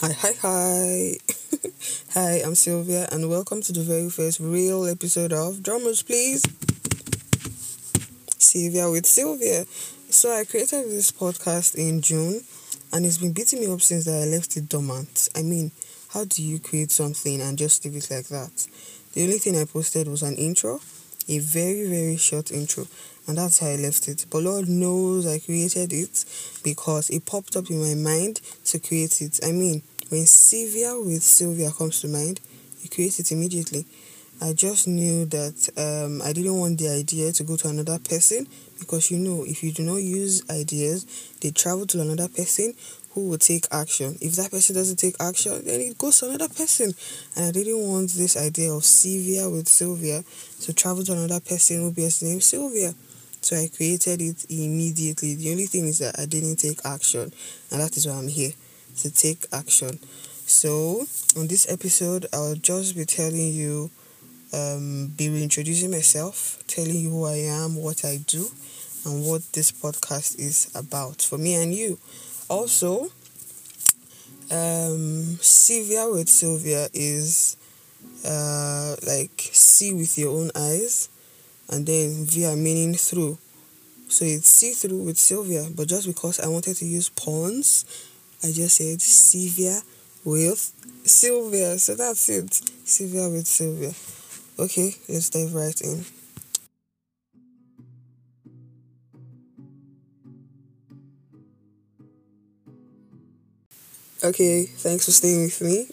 Hi, 0.00 0.12
hi, 0.14 0.32
hi. 0.40 1.16
hi, 2.14 2.40
I'm 2.42 2.54
Sylvia, 2.54 3.06
and 3.12 3.28
welcome 3.28 3.60
to 3.60 3.70
the 3.70 3.82
very 3.82 4.08
first 4.08 4.40
real 4.40 4.86
episode 4.86 5.30
of 5.30 5.62
Drummers, 5.62 6.02
please. 6.02 6.42
Sylvia 8.38 8.90
with 8.90 9.04
Sylvia. 9.04 9.66
So, 10.08 10.32
I 10.32 10.44
created 10.44 10.86
this 10.86 11.12
podcast 11.12 11.74
in 11.74 12.00
June, 12.00 12.40
and 12.94 13.04
it's 13.04 13.18
been 13.18 13.34
beating 13.34 13.60
me 13.60 13.70
up 13.70 13.82
since 13.82 14.08
I 14.08 14.24
left 14.24 14.56
it 14.56 14.70
dormant. 14.70 15.28
I 15.36 15.42
mean, 15.42 15.70
how 16.08 16.24
do 16.24 16.42
you 16.42 16.60
create 16.60 16.90
something 16.90 17.42
and 17.42 17.58
just 17.58 17.84
leave 17.84 17.96
it 17.96 18.10
like 18.10 18.28
that? 18.28 18.68
The 19.12 19.24
only 19.24 19.36
thing 19.36 19.58
I 19.58 19.66
posted 19.66 20.08
was 20.08 20.22
an 20.22 20.36
intro, 20.36 20.80
a 21.30 21.38
very, 21.38 21.86
very 21.88 22.16
short 22.16 22.50
intro, 22.50 22.86
and 23.26 23.38
that's 23.38 23.60
how 23.60 23.68
I 23.68 23.76
left 23.76 24.08
it. 24.08 24.26
But 24.30 24.42
Lord 24.42 24.68
knows 24.68 25.26
I 25.26 25.38
created 25.38 25.92
it 25.92 26.24
because 26.64 27.08
it 27.08 27.24
popped 27.24 27.54
up 27.56 27.70
in 27.70 27.80
my 27.80 27.94
mind 27.94 28.40
to 28.66 28.80
create 28.80 29.22
it. 29.22 29.38
I 29.44 29.52
mean, 29.52 29.82
when 30.08 30.26
Sylvia 30.26 30.98
with 30.98 31.22
Sylvia 31.22 31.70
comes 31.70 32.00
to 32.00 32.08
mind, 32.08 32.40
you 32.82 32.90
create 32.90 33.20
it 33.20 33.30
immediately. 33.30 33.86
I 34.42 34.54
just 34.54 34.88
knew 34.88 35.26
that 35.26 35.68
um, 35.76 36.20
I 36.22 36.32
didn't 36.32 36.58
want 36.58 36.78
the 36.78 36.88
idea 36.88 37.30
to 37.30 37.44
go 37.44 37.56
to 37.56 37.68
another 37.68 37.98
person 37.98 38.48
because 38.80 39.10
you 39.10 39.18
know, 39.18 39.44
if 39.46 39.62
you 39.62 39.70
do 39.70 39.82
not 39.84 39.96
use 39.96 40.42
ideas, 40.50 41.04
they 41.40 41.50
travel 41.50 41.86
to 41.88 42.00
another 42.00 42.26
person 42.28 42.74
who 43.12 43.28
will 43.28 43.38
take 43.38 43.66
action. 43.72 44.16
If 44.20 44.36
that 44.36 44.50
person 44.50 44.76
doesn't 44.76 44.96
take 44.98 45.16
action, 45.20 45.62
then 45.64 45.80
it 45.80 45.98
goes 45.98 46.20
to 46.20 46.28
another 46.28 46.48
person. 46.48 46.92
And 47.36 47.44
I 47.46 47.50
didn't 47.50 47.80
want 47.86 48.10
this 48.10 48.36
idea 48.36 48.72
of 48.72 48.84
Sylvia 48.84 49.50
with 49.50 49.68
Sylvia 49.68 50.22
to 50.60 50.72
travel 50.72 51.02
to 51.04 51.12
another 51.12 51.40
person 51.40 51.80
who 51.80 51.92
bears 51.92 52.20
the 52.20 52.26
name 52.26 52.40
Sylvia. 52.40 52.94
So 53.42 53.56
I 53.56 53.68
created 53.74 54.20
it 54.20 54.46
immediately. 54.48 55.34
The 55.34 55.50
only 55.50 55.66
thing 55.66 55.86
is 55.86 55.98
that 55.98 56.18
I 56.20 56.26
didn't 56.26 56.56
take 56.56 56.84
action, 56.84 57.32
and 57.70 57.80
that 57.80 57.96
is 57.96 58.06
why 58.06 58.14
I'm 58.14 58.28
here 58.28 58.52
to 58.98 59.10
take 59.10 59.46
action. 59.52 59.98
So, 60.46 61.06
on 61.36 61.46
this 61.46 61.70
episode, 61.70 62.26
I'll 62.32 62.56
just 62.56 62.96
be 62.96 63.04
telling 63.04 63.52
you, 63.52 63.90
um, 64.52 65.12
be 65.16 65.28
reintroducing 65.28 65.90
myself, 65.90 66.62
telling 66.66 66.96
you 66.96 67.10
who 67.10 67.24
I 67.24 67.36
am, 67.36 67.76
what 67.76 68.04
I 68.04 68.18
do, 68.26 68.50
and 69.06 69.24
what 69.24 69.42
this 69.52 69.72
podcast 69.72 70.38
is 70.38 70.70
about 70.74 71.22
for 71.22 71.38
me 71.38 71.54
and 71.54 71.72
you. 71.72 71.98
Also, 72.50 73.06
um, 74.50 75.38
Sylvia 75.40 76.10
with 76.10 76.28
Sylvia 76.28 76.88
is 76.92 77.56
uh, 78.26 78.96
like 79.06 79.30
see 79.38 79.92
with 79.92 80.18
your 80.18 80.36
own 80.36 80.50
eyes, 80.56 81.08
and 81.70 81.86
then 81.86 82.26
via 82.26 82.56
meaning 82.56 82.94
through. 82.94 83.38
So 84.08 84.24
it's 84.24 84.48
see 84.48 84.72
through 84.72 85.04
with 85.04 85.16
Sylvia, 85.16 85.68
but 85.76 85.86
just 85.86 86.08
because 86.08 86.40
I 86.40 86.48
wanted 86.48 86.74
to 86.78 86.84
use 86.84 87.08
pawns, 87.10 87.84
I 88.42 88.50
just 88.50 88.78
said 88.78 89.00
Sylvia 89.00 89.80
with 90.24 90.72
Sylvia. 91.04 91.78
So 91.78 91.94
that's 91.94 92.28
it. 92.28 92.52
Sylvia 92.84 93.28
with 93.30 93.46
Sylvia. 93.46 93.92
Okay, 94.58 94.96
let's 95.08 95.30
dive 95.30 95.54
right 95.54 95.80
in. 95.80 96.04
Okay, 104.22 104.66
thanks 104.66 105.06
for 105.06 105.12
staying 105.12 105.44
with 105.44 105.62
me. 105.62 105.88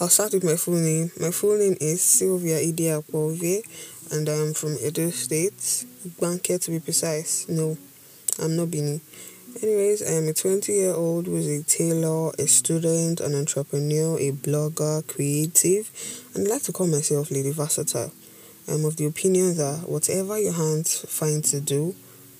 I'll 0.00 0.08
start 0.08 0.32
with 0.32 0.42
my 0.42 0.56
full 0.56 0.74
name. 0.74 1.12
My 1.20 1.30
full 1.30 1.56
name 1.56 1.76
is 1.80 2.02
Sylvia 2.02 2.58
Idiakwove, 2.58 3.62
and 4.10 4.28
I'm 4.28 4.54
from 4.54 4.76
Edo 4.82 5.10
State, 5.10 5.84
Banker 6.20 6.58
to 6.58 6.70
be 6.72 6.80
precise. 6.80 7.48
No, 7.48 7.78
I'm 8.42 8.56
not 8.56 8.72
Benin. 8.72 9.00
Anyways, 9.62 10.02
I 10.02 10.14
am 10.14 10.26
a 10.26 10.32
20 10.32 10.72
year 10.72 10.94
old 10.94 11.26
who 11.26 11.36
is 11.36 11.46
a 11.46 11.62
tailor, 11.62 12.32
a 12.40 12.48
student, 12.48 13.20
an 13.20 13.36
entrepreneur, 13.36 14.18
a 14.18 14.32
blogger, 14.32 15.06
creative, 15.06 15.92
and 16.34 16.48
I 16.48 16.54
like 16.54 16.62
to 16.62 16.72
call 16.72 16.88
myself 16.88 17.30
Lady 17.30 17.52
Versatile. 17.52 18.10
I'm 18.66 18.84
of 18.84 18.96
the 18.96 19.06
opinion 19.06 19.56
that 19.58 19.88
whatever 19.88 20.40
your 20.40 20.54
hands 20.54 21.08
find 21.08 21.44
to 21.44 21.60
do, 21.60 21.94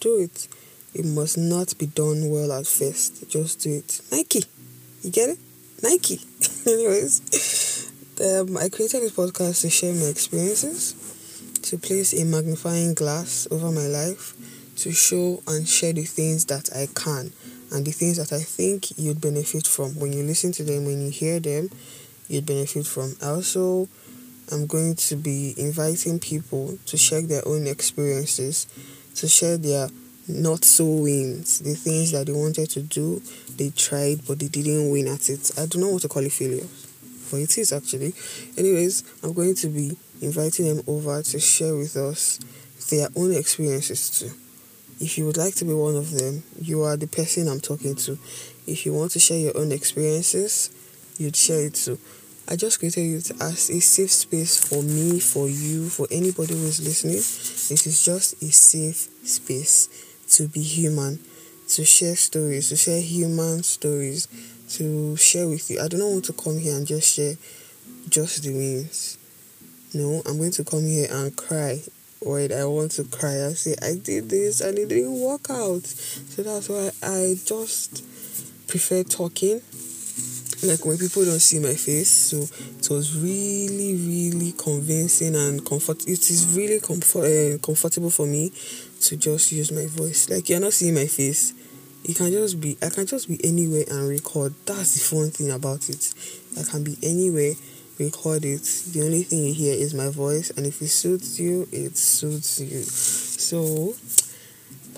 do 0.00 0.20
it. 0.20 0.48
It 0.92 1.06
must 1.06 1.38
not 1.38 1.78
be 1.78 1.86
done 1.86 2.28
well 2.28 2.52
at 2.52 2.66
first. 2.66 3.30
Just 3.30 3.60
do 3.60 3.72
it. 3.78 4.02
Nike. 4.12 4.44
You 5.02 5.10
get 5.10 5.30
it? 5.30 5.38
Nike. 5.82 6.20
Anyways, 6.66 7.92
um, 8.20 8.56
I 8.56 8.68
created 8.68 9.02
this 9.02 9.12
podcast 9.12 9.60
to 9.62 9.70
share 9.70 9.94
my 9.94 10.06
experiences, 10.06 10.94
to 11.62 11.78
place 11.78 12.12
a 12.20 12.24
magnifying 12.24 12.94
glass 12.94 13.46
over 13.50 13.70
my 13.70 13.86
life, 13.86 14.34
to 14.78 14.90
show 14.90 15.40
and 15.46 15.68
share 15.68 15.92
the 15.92 16.02
things 16.02 16.46
that 16.46 16.70
I 16.74 16.88
can 16.94 17.32
and 17.70 17.86
the 17.86 17.92
things 17.92 18.16
that 18.16 18.32
I 18.32 18.40
think 18.40 18.98
you'd 18.98 19.20
benefit 19.20 19.66
from. 19.66 19.98
When 20.00 20.12
you 20.12 20.24
listen 20.24 20.50
to 20.52 20.64
them, 20.64 20.84
when 20.84 21.00
you 21.00 21.10
hear 21.10 21.38
them, 21.38 21.70
you'd 22.28 22.46
benefit 22.46 22.86
from. 22.86 23.14
Also, 23.22 23.28
I 23.30 23.34
also 23.34 23.88
am 24.50 24.66
going 24.66 24.96
to 24.96 25.16
be 25.16 25.54
inviting 25.56 26.18
people 26.18 26.78
to 26.86 26.96
share 26.96 27.22
their 27.22 27.46
own 27.46 27.66
experiences, 27.66 28.66
to 29.14 29.28
share 29.28 29.58
their 29.58 29.88
not 30.28 30.64
so 30.64 30.84
wins, 30.84 31.60
the 31.60 31.74
things 31.74 32.12
that 32.12 32.26
they 32.26 32.32
wanted 32.32 32.68
to 32.70 32.82
do, 32.82 33.22
they 33.56 33.70
tried 33.70 34.26
but 34.26 34.38
they 34.38 34.48
didn't 34.48 34.90
win 34.90 35.08
at 35.08 35.28
it. 35.30 35.50
I 35.58 35.66
do 35.66 35.78
not 35.78 35.86
know 35.86 35.92
what 35.94 36.02
to 36.02 36.08
call 36.08 36.24
it 36.24 36.32
failure, 36.32 36.66
but 37.30 37.38
it 37.38 37.56
is 37.56 37.72
actually. 37.72 38.12
Anyways, 38.56 39.04
I'm 39.22 39.32
going 39.32 39.54
to 39.56 39.68
be 39.68 39.96
inviting 40.20 40.66
them 40.66 40.84
over 40.86 41.22
to 41.22 41.40
share 41.40 41.74
with 41.76 41.96
us 41.96 42.38
their 42.90 43.08
own 43.16 43.34
experiences 43.34 44.10
too. 44.10 44.30
If 45.00 45.16
you 45.16 45.26
would 45.26 45.36
like 45.36 45.54
to 45.56 45.64
be 45.64 45.72
one 45.72 45.96
of 45.96 46.10
them, 46.10 46.42
you 46.60 46.82
are 46.82 46.96
the 46.96 47.06
person 47.06 47.48
I'm 47.48 47.60
talking 47.60 47.94
to. 47.94 48.18
If 48.66 48.84
you 48.84 48.92
want 48.92 49.12
to 49.12 49.18
share 49.18 49.38
your 49.38 49.56
own 49.56 49.72
experiences, 49.72 50.70
you'd 51.18 51.36
share 51.36 51.66
it 51.66 51.74
too. 51.74 51.98
I 52.50 52.56
just 52.56 52.78
created 52.78 53.02
it 53.14 53.30
as 53.42 53.70
a 53.70 53.78
safe 53.80 54.10
space 54.10 54.58
for 54.58 54.82
me, 54.82 55.20
for 55.20 55.48
you, 55.48 55.88
for 55.88 56.08
anybody 56.10 56.54
who 56.54 56.64
is 56.64 56.80
listening. 56.80 57.16
This 57.16 57.86
is 57.86 58.04
just 58.04 58.42
a 58.42 58.50
safe 58.50 59.08
space 59.22 60.07
to 60.30 60.48
be 60.48 60.62
human, 60.62 61.18
to 61.68 61.84
share 61.84 62.16
stories, 62.16 62.68
to 62.68 62.76
share 62.76 63.00
human 63.00 63.62
stories, 63.62 64.28
to 64.70 65.16
share 65.16 65.48
with 65.48 65.70
you. 65.70 65.80
I 65.80 65.88
do 65.88 65.96
not 65.96 66.10
want 66.10 66.24
to 66.26 66.32
come 66.32 66.58
here 66.58 66.76
and 66.76 66.86
just 66.86 67.14
share 67.14 67.34
just 68.08 68.42
the 68.42 68.52
wins. 68.52 69.18
No, 69.94 70.22
I'm 70.26 70.38
going 70.38 70.52
to 70.52 70.64
come 70.64 70.84
here 70.84 71.08
and 71.10 71.34
cry. 71.36 71.80
Wait, 72.20 72.52
I 72.52 72.64
want 72.66 72.90
to 72.92 73.04
cry. 73.04 73.46
I 73.46 73.52
say 73.52 73.74
I 73.80 73.94
did 73.94 74.28
this 74.28 74.60
and 74.60 74.78
it 74.78 74.88
didn't 74.88 75.20
work 75.20 75.48
out. 75.50 75.86
So 75.86 76.42
that's 76.42 76.68
why 76.68 76.90
I 77.02 77.36
just 77.44 78.04
prefer 78.66 79.02
talking. 79.04 79.62
Like 80.62 80.84
when 80.84 80.98
people 80.98 81.24
don't 81.24 81.38
see 81.38 81.60
my 81.60 81.74
face, 81.74 82.10
so 82.10 82.38
it 82.78 82.90
was 82.90 83.16
really, 83.16 83.94
really 83.94 84.52
convincing 84.58 85.36
and 85.36 85.64
comfort. 85.64 86.02
It 86.02 86.28
is 86.30 86.52
really 86.56 86.80
comfort 86.80 87.24
uh, 87.24 87.58
comfortable 87.58 88.10
for 88.10 88.26
me 88.26 88.50
to 89.02 89.16
just 89.16 89.52
use 89.52 89.72
my 89.72 89.86
voice. 89.86 90.28
Like 90.28 90.48
you're 90.48 90.60
not 90.60 90.72
seeing 90.72 90.94
my 90.94 91.06
face. 91.06 91.54
You 92.04 92.14
can 92.14 92.30
just 92.30 92.60
be 92.60 92.76
I 92.82 92.90
can 92.90 93.06
just 93.06 93.28
be 93.28 93.38
anywhere 93.44 93.84
and 93.90 94.08
record. 94.08 94.54
That's 94.66 94.94
the 94.94 95.00
fun 95.00 95.30
thing 95.30 95.50
about 95.50 95.88
it. 95.88 96.14
I 96.58 96.62
can 96.62 96.84
be 96.84 96.96
anywhere, 97.02 97.52
record 97.98 98.44
it. 98.44 98.62
The 98.92 99.02
only 99.04 99.22
thing 99.22 99.44
you 99.44 99.54
hear 99.54 99.74
is 99.74 99.94
my 99.94 100.08
voice 100.08 100.50
and 100.50 100.66
if 100.66 100.80
it 100.80 100.88
suits 100.88 101.38
you, 101.38 101.68
it 101.72 101.96
suits 101.96 102.60
you. 102.60 102.82
So 102.82 103.94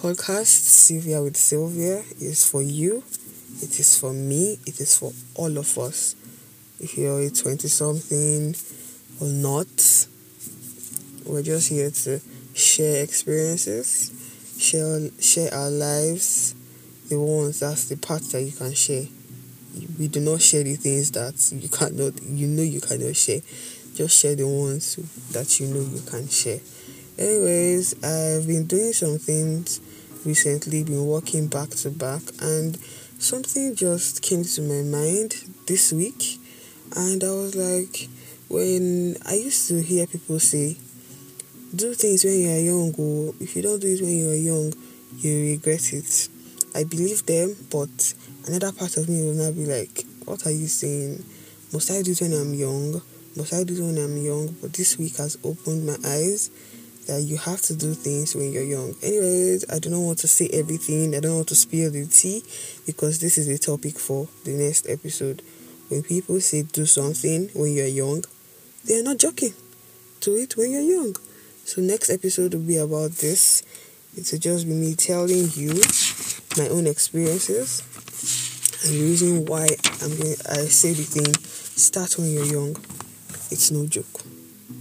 podcast 0.01 0.47
Sylvia 0.47 1.23
with 1.23 1.37
Sylvia 1.37 2.03
is 2.21 2.49
for 2.49 2.63
you. 2.63 3.03
It 3.63 3.79
is 3.79 3.99
for 3.99 4.13
me. 4.13 4.59
It 4.67 4.81
is 4.81 4.97
for 4.97 5.13
all 5.35 5.59
of 5.59 5.77
us. 5.79 6.15
If 6.79 6.97
you're 6.97 7.21
a 7.21 7.31
20 7.31 7.69
something 7.69 8.55
or 9.21 9.29
not, 9.29 9.69
we're 11.27 11.43
just 11.43 11.69
here 11.69 11.91
to 11.91 12.21
share 12.61 13.03
experiences, 13.03 14.13
share 14.59 15.09
share 15.21 15.53
our 15.55 15.71
lives, 15.71 16.55
the 17.09 17.19
ones 17.19 17.61
that's 17.61 17.89
the 17.89 17.97
part 17.97 18.23
that 18.31 18.43
you 18.43 18.53
can 18.53 18.75
share. 18.75 19.07
We 19.99 20.09
do 20.09 20.21
not 20.21 20.41
share 20.41 20.65
the 20.65 20.77
things 20.77 21.11
that 21.13 21.35
you 21.53 21.69
cannot 21.69 22.23
you 22.23 22.47
know 22.47 22.63
you 22.63 22.81
cannot 22.81 23.17
share. 23.17 23.41
Just 23.95 24.21
share 24.21 24.37
the 24.37 24.47
ones 24.47 24.97
that 25.33 25.59
you 25.59 25.67
know 25.69 25.81
you 25.81 26.01
can 26.03 26.29
share. 26.29 26.61
Anyways, 27.19 28.03
I've 28.05 28.47
been 28.47 28.67
doing 28.67 28.93
some 28.93 29.19
things 29.19 29.81
recently, 30.25 30.85
been 30.85 31.07
working 31.07 31.49
back 31.49 31.71
to 31.71 31.91
back 31.91 32.23
and 32.41 32.77
something 33.19 33.75
just 33.75 34.23
came 34.23 34.45
to 34.45 34.63
my 34.63 34.83
mind 34.83 35.35
this 35.67 35.93
week 35.93 36.39
and 36.97 37.23
I 37.23 37.31
was 37.31 37.55
like 37.55 38.09
when 38.49 39.17
I 39.27 39.35
used 39.35 39.69
to 39.69 39.83
hear 39.83 40.07
people 40.07 40.41
say 40.41 40.77
do 41.75 41.95
things 41.95 42.25
when 42.25 42.41
you 42.41 42.51
are 42.51 42.59
young 42.59 42.93
or 42.99 43.33
if 43.39 43.55
you 43.55 43.63
don't 43.63 43.81
do 43.81 43.87
it 43.87 44.01
when 44.01 44.17
you 44.17 44.31
are 44.31 44.35
young 44.35 44.73
you 45.19 45.53
regret 45.53 45.93
it. 45.93 46.29
I 46.75 46.85
believe 46.85 47.27
them 47.27 47.55
but 47.71 48.15
another 48.47 48.73
part 48.73 48.97
of 48.97 49.09
me 49.09 49.23
will 49.23 49.35
now 49.35 49.53
be 49.53 49.67
like 49.67 50.05
what 50.25 50.47
are 50.47 50.51
you 50.53 50.67
saying? 50.67 51.25
Must 51.73 51.91
i 51.93 52.03
do 52.03 52.11
it 52.11 52.21
when 52.21 52.33
i'm 52.33 52.55
young? 52.55 53.01
Must 53.37 53.55
i 53.55 53.63
do 53.63 53.75
it 53.75 53.87
when 53.87 53.99
i'm 53.99 54.17
young? 54.17 54.49
But 54.61 54.73
this 54.73 54.99
week 54.99 55.17
has 55.17 55.39
opened 55.45 55.87
my 55.87 55.97
eyes 56.05 56.51
that 57.07 57.23
you 57.23 57.37
have 57.39 57.63
to 57.63 57.77
do 57.77 57.95
things 57.95 58.35
when 58.35 58.53
you're 58.53 58.65
young. 58.65 58.95
Anyways 59.03 59.71
i 59.71 59.79
do 59.79 59.91
not 59.91 60.01
want 60.01 60.19
to 60.21 60.29
say 60.29 60.49
everything. 60.53 61.15
I 61.15 61.21
don't 61.21 61.37
want 61.37 61.49
to 61.49 61.55
spill 61.55 61.93
the 61.93 62.05
tea 62.07 62.43
because 62.85 63.21
this 63.21 63.39
is 63.39 63.47
a 63.47 63.59
topic 63.59 63.97
for 63.99 64.27
the 64.45 64.53
next 64.53 64.89
episode. 64.89 65.43
When 65.89 66.03
people 66.03 66.41
say 66.41 66.63
do 66.63 66.85
something 66.87 67.49
when 67.55 67.73
you're 67.73 67.87
young, 67.87 68.25
they 68.85 68.99
are 68.99 69.05
not 69.05 69.19
joking. 69.19 69.55
Do 70.21 70.37
it 70.37 70.57
when 70.57 70.73
you're 70.73 70.83
young. 70.83 71.15
So 71.71 71.81
next 71.81 72.11
episode 72.11 72.53
will 72.55 72.67
be 72.67 72.79
about 72.79 73.13
this. 73.13 73.63
It 74.17 74.29
will 74.33 74.41
just 74.41 74.67
be 74.67 74.73
me 74.73 74.97
telling 74.97 75.51
you 75.55 75.81
my 76.59 76.67
own 76.67 76.89
experiences 76.89 77.87
and 78.83 78.99
the 78.99 79.01
reason 79.01 79.45
why 79.45 79.69
I'm 80.03 80.17
going 80.19 80.35
I 80.51 80.67
say 80.67 80.95
the 80.95 81.05
thing 81.05 81.33
start 81.79 82.19
when 82.19 82.33
you're 82.33 82.45
young. 82.45 82.71
It's 83.53 83.71
no 83.71 83.87
joke. 83.87 84.21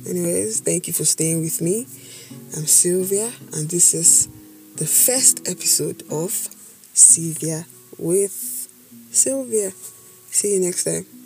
Anyways, 0.08 0.62
thank 0.62 0.88
you 0.88 0.94
for 0.94 1.06
staying 1.06 1.42
with 1.42 1.62
me. 1.62 1.86
I'm 2.58 2.66
Sylvia 2.66 3.34
and 3.54 3.70
this 3.70 3.94
is 3.94 4.28
the 4.78 4.88
first 4.88 5.48
episode 5.48 6.02
of 6.10 6.32
Sylvia 6.96 7.68
with 8.00 8.68
Sylvia. 9.12 9.70
See 10.32 10.56
you 10.56 10.62
next 10.62 10.86
time. 10.86 11.19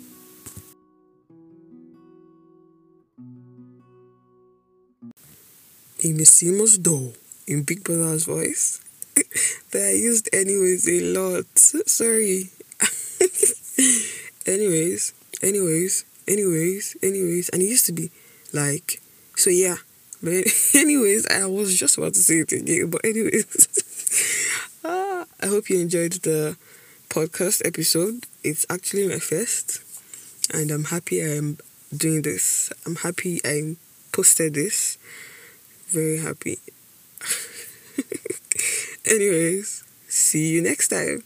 In 6.04 6.18
the 6.18 6.26
Simmons 6.26 6.76
door 6.76 7.14
in 7.46 7.62
Big 7.62 7.82
Brother's 7.82 8.26
voice 8.26 8.78
that 9.70 9.88
I 9.88 9.92
used 9.92 10.28
anyways 10.34 10.86
a 10.86 11.00
lot. 11.00 11.46
Sorry. 11.56 12.50
anyways, 14.46 15.14
anyways, 15.42 16.04
anyways, 16.28 16.96
anyways, 17.02 17.48
and 17.48 17.62
it 17.62 17.64
used 17.64 17.86
to 17.86 17.92
be 17.92 18.10
like, 18.52 19.00
so 19.34 19.48
yeah. 19.48 19.76
But 20.22 20.44
anyways, 20.74 21.26
I 21.28 21.46
was 21.46 21.74
just 21.74 21.96
about 21.96 22.12
to 22.12 22.20
say 22.20 22.40
it 22.40 22.52
again. 22.52 22.90
But 22.90 23.00
anyways, 23.02 23.56
ah, 24.84 25.24
I 25.40 25.46
hope 25.46 25.70
you 25.70 25.80
enjoyed 25.80 26.12
the 26.20 26.58
podcast 27.08 27.66
episode. 27.66 28.26
It's 28.42 28.66
actually 28.68 29.08
my 29.08 29.20
first, 29.20 29.80
and 30.52 30.70
I'm 30.70 30.84
happy 30.84 31.22
I'm 31.22 31.56
doing 31.96 32.20
this. 32.20 32.70
I'm 32.84 32.96
happy 32.96 33.40
I 33.42 33.76
posted 34.12 34.52
this. 34.52 34.98
Very 35.94 36.18
happy. 36.18 36.58
Anyways, 39.06 39.84
see 40.08 40.48
you 40.50 40.60
next 40.60 40.88
time. 40.88 41.22